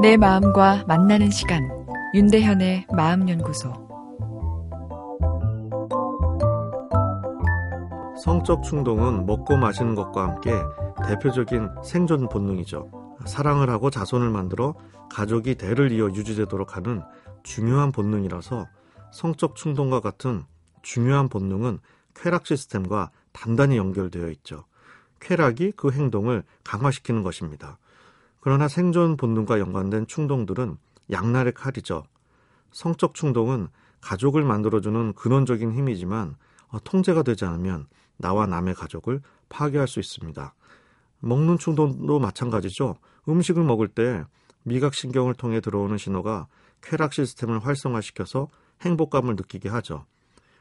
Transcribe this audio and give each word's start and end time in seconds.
내 0.00 0.16
마음과 0.16 0.84
만나는 0.86 1.28
시간 1.30 1.68
윤대현의 2.14 2.86
마음연구소 2.94 3.72
성적 8.22 8.62
충동은 8.62 9.26
먹고 9.26 9.56
마시는 9.56 9.96
것과 9.96 10.22
함께 10.22 10.52
대표적인 11.04 11.68
생존 11.82 12.28
본능이죠. 12.28 13.16
사랑을 13.26 13.70
하고 13.70 13.90
자손을 13.90 14.30
만들어 14.30 14.76
가족이 15.10 15.56
대를 15.56 15.90
이어 15.90 16.06
유지되도록 16.06 16.76
하는 16.76 17.02
중요한 17.42 17.90
본능이라서 17.90 18.66
성적 19.12 19.56
충동과 19.56 19.98
같은 19.98 20.44
중요한 20.82 21.28
본능은 21.28 21.80
쾌락 22.14 22.46
시스템과 22.46 23.10
단단히 23.32 23.76
연결되어 23.76 24.28
있죠. 24.28 24.64
쾌락이 25.20 25.72
그 25.72 25.90
행동을 25.90 26.44
강화시키는 26.62 27.24
것입니다. 27.24 27.78
그러나 28.40 28.68
생존 28.68 29.16
본능과 29.16 29.58
연관된 29.58 30.06
충동들은 30.06 30.76
양날의 31.10 31.54
칼이죠. 31.54 32.04
성적 32.70 33.14
충동은 33.14 33.68
가족을 34.00 34.44
만들어주는 34.44 35.14
근원적인 35.14 35.72
힘이지만 35.72 36.36
어, 36.68 36.78
통제가 36.84 37.22
되지 37.22 37.44
않으면 37.44 37.86
나와 38.16 38.46
남의 38.46 38.74
가족을 38.74 39.22
파괴할 39.48 39.88
수 39.88 40.00
있습니다. 40.00 40.54
먹는 41.20 41.58
충동도 41.58 42.18
마찬가지죠. 42.18 42.96
음식을 43.28 43.64
먹을 43.64 43.88
때 43.88 44.24
미각신경을 44.64 45.34
통해 45.34 45.60
들어오는 45.60 45.96
신호가 45.96 46.46
쾌락 46.82 47.12
시스템을 47.12 47.64
활성화시켜서 47.64 48.48
행복감을 48.82 49.34
느끼게 49.36 49.68
하죠. 49.68 50.04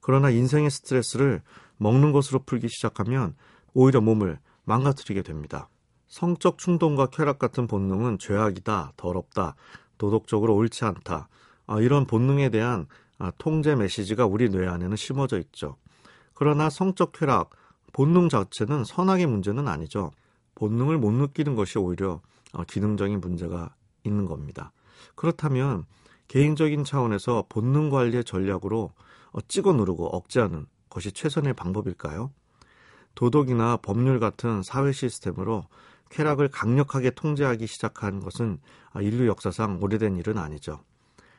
그러나 0.00 0.30
인생의 0.30 0.70
스트레스를 0.70 1.42
먹는 1.76 2.12
것으로 2.12 2.40
풀기 2.44 2.68
시작하면 2.68 3.34
오히려 3.74 4.00
몸을 4.00 4.38
망가뜨리게 4.64 5.22
됩니다. 5.22 5.68
성적 6.10 6.58
충동과 6.58 7.06
쾌락 7.06 7.38
같은 7.38 7.68
본능은 7.68 8.18
죄악이다, 8.18 8.94
더럽다, 8.96 9.54
도덕적으로 9.96 10.56
옳지 10.56 10.84
않다. 10.84 11.28
아, 11.68 11.80
이런 11.80 12.04
본능에 12.04 12.48
대한 12.50 12.86
아, 13.18 13.30
통제 13.38 13.76
메시지가 13.76 14.26
우리 14.26 14.50
뇌 14.50 14.66
안에는 14.66 14.96
심어져 14.96 15.38
있죠. 15.38 15.76
그러나 16.34 16.68
성적 16.68 17.12
쾌락, 17.12 17.50
본능 17.92 18.28
자체는 18.28 18.84
선악의 18.84 19.26
문제는 19.26 19.68
아니죠. 19.68 20.10
본능을 20.56 20.98
못 20.98 21.12
느끼는 21.12 21.54
것이 21.54 21.78
오히려 21.78 22.20
어, 22.52 22.64
기능적인 22.64 23.20
문제가 23.20 23.72
있는 24.02 24.26
겁니다. 24.26 24.72
그렇다면 25.14 25.84
개인적인 26.26 26.82
차원에서 26.84 27.46
본능 27.48 27.88
관리의 27.88 28.24
전략으로 28.24 28.92
어, 29.30 29.38
찍어 29.46 29.74
누르고 29.74 30.08
억제하는 30.08 30.66
것이 30.88 31.12
최선의 31.12 31.54
방법일까요? 31.54 32.32
도덕이나 33.14 33.76
법률 33.76 34.18
같은 34.18 34.62
사회 34.62 34.90
시스템으로 34.92 35.66
쾌락을 36.10 36.48
강력하게 36.48 37.10
통제하기 37.10 37.66
시작한 37.66 38.20
것은 38.20 38.58
아, 38.92 39.00
인류 39.00 39.26
역사상 39.26 39.78
오래된 39.80 40.16
일은 40.16 40.38
아니죠. 40.38 40.84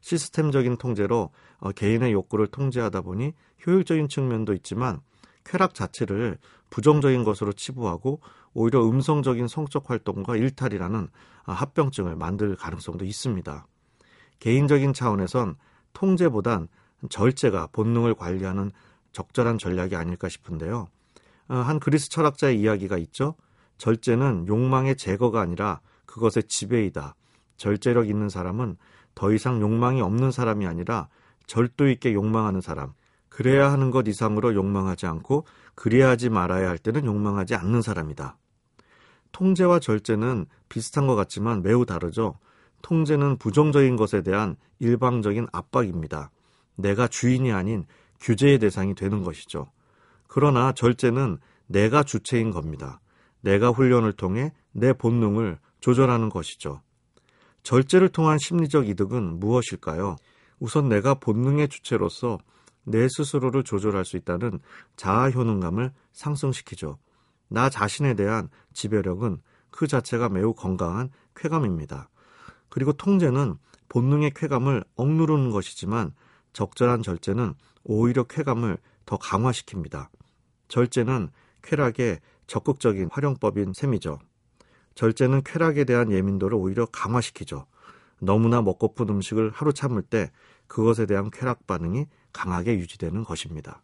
시스템적인 0.00 0.76
통제로 0.76 1.30
어, 1.58 1.72
개인의 1.72 2.12
욕구를 2.12 2.48
통제하다 2.48 3.00
보니 3.00 3.32
효율적인 3.66 4.08
측면도 4.08 4.52
있지만 4.54 5.00
쾌락 5.44 5.74
자체를 5.74 6.38
부정적인 6.70 7.24
것으로 7.24 7.52
치부하고 7.52 8.20
오히려 8.52 8.84
음성적인 8.84 9.48
성적 9.48 9.90
활동과 9.90 10.36
일탈이라는 10.36 11.08
아, 11.44 11.52
합병증을 11.52 12.16
만들 12.16 12.56
가능성도 12.56 13.04
있습니다. 13.04 13.66
개인적인 14.40 14.92
차원에선 14.92 15.56
통제보단 15.92 16.68
절제가 17.08 17.68
본능을 17.72 18.14
관리하는 18.14 18.70
적절한 19.12 19.58
전략이 19.58 19.96
아닐까 19.96 20.28
싶은데요. 20.28 20.88
어, 21.48 21.54
한 21.54 21.78
그리스 21.78 22.10
철학자의 22.10 22.60
이야기가 22.60 22.98
있죠. 22.98 23.36
절제는 23.78 24.46
욕망의 24.48 24.96
제거가 24.96 25.40
아니라 25.40 25.80
그것의 26.06 26.44
지배이다. 26.48 27.14
절제력 27.56 28.08
있는 28.08 28.28
사람은 28.28 28.76
더 29.14 29.32
이상 29.32 29.60
욕망이 29.60 30.00
없는 30.00 30.30
사람이 30.30 30.66
아니라 30.66 31.08
절도 31.46 31.88
있게 31.88 32.12
욕망하는 32.12 32.60
사람. 32.60 32.92
그래야 33.28 33.70
하는 33.70 33.90
것 33.90 34.08
이상으로 34.08 34.54
욕망하지 34.54 35.06
않고 35.06 35.44
그래야 35.74 36.08
하지 36.10 36.30
말아야 36.30 36.68
할 36.68 36.78
때는 36.78 37.04
욕망하지 37.04 37.54
않는 37.54 37.82
사람이다. 37.82 38.38
통제와 39.32 39.78
절제는 39.78 40.46
비슷한 40.68 41.06
것 41.06 41.14
같지만 41.14 41.62
매우 41.62 41.84
다르죠. 41.84 42.38
통제는 42.82 43.36
부정적인 43.36 43.96
것에 43.96 44.22
대한 44.22 44.56
일방적인 44.78 45.48
압박입니다. 45.52 46.30
내가 46.76 47.08
주인이 47.08 47.52
아닌 47.52 47.84
규제의 48.20 48.58
대상이 48.58 48.94
되는 48.94 49.22
것이죠. 49.22 49.70
그러나 50.28 50.72
절제는 50.72 51.38
내가 51.66 52.02
주체인 52.02 52.50
겁니다. 52.50 53.00
내가 53.46 53.70
훈련을 53.70 54.12
통해 54.12 54.52
내 54.72 54.92
본능을 54.92 55.60
조절하는 55.78 56.30
것이죠. 56.30 56.80
절제를 57.62 58.08
통한 58.08 58.38
심리적 58.38 58.88
이득은 58.88 59.38
무엇일까요? 59.38 60.16
우선 60.58 60.88
내가 60.88 61.14
본능의 61.14 61.68
주체로서 61.68 62.38
내 62.82 63.06
스스로를 63.08 63.62
조절할 63.62 64.04
수 64.04 64.16
있다는 64.16 64.58
자아 64.96 65.30
효능감을 65.30 65.92
상승시키죠. 66.12 66.98
나 67.48 67.70
자신에 67.70 68.14
대한 68.14 68.48
지배력은 68.72 69.40
그 69.70 69.86
자체가 69.86 70.28
매우 70.28 70.52
건강한 70.52 71.10
쾌감입니다. 71.36 72.08
그리고 72.68 72.92
통제는 72.92 73.58
본능의 73.88 74.32
쾌감을 74.34 74.82
억누르는 74.96 75.52
것이지만 75.52 76.12
적절한 76.52 77.02
절제는 77.02 77.54
오히려 77.84 78.24
쾌감을 78.24 78.78
더 79.04 79.16
강화시킵니다. 79.18 80.08
절제는 80.66 81.30
쾌락의 81.62 82.20
적극적인 82.46 83.08
활용법인 83.10 83.72
셈이죠. 83.72 84.18
절제는 84.94 85.42
쾌락에 85.44 85.84
대한 85.84 86.10
예민도를 86.10 86.56
오히려 86.56 86.86
강화시키죠. 86.86 87.66
너무나 88.20 88.62
먹고픈 88.62 89.08
음식을 89.08 89.50
하루 89.52 89.72
참을 89.72 90.02
때 90.02 90.30
그것에 90.66 91.06
대한 91.06 91.30
쾌락 91.30 91.66
반응이 91.66 92.06
강하게 92.32 92.74
유지되는 92.78 93.24
것입니다. 93.24 93.82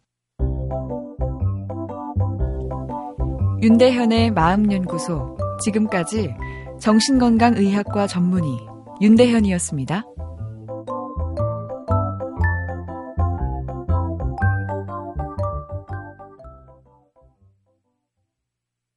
윤대현의 3.61 4.31
마음연구소 4.31 5.37
지금까지 5.63 6.35
정신건강의학과 6.79 8.07
전문의 8.07 8.57
윤대현이었습니다. 8.99 10.03